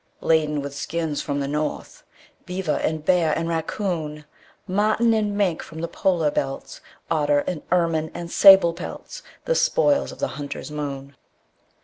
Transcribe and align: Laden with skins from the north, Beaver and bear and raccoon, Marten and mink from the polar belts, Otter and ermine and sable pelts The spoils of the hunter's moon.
Laden 0.21 0.63
with 0.63 0.73
skins 0.73 1.21
from 1.21 1.39
the 1.41 1.47
north, 1.47 2.03
Beaver 2.47 2.77
and 2.77 3.05
bear 3.05 3.37
and 3.37 3.47
raccoon, 3.47 4.25
Marten 4.65 5.13
and 5.13 5.37
mink 5.37 5.61
from 5.61 5.81
the 5.81 5.87
polar 5.87 6.31
belts, 6.31 6.81
Otter 7.11 7.43
and 7.45 7.61
ermine 7.71 8.09
and 8.15 8.31
sable 8.31 8.73
pelts 8.73 9.21
The 9.45 9.53
spoils 9.53 10.11
of 10.11 10.17
the 10.17 10.29
hunter's 10.39 10.71
moon. 10.71 11.15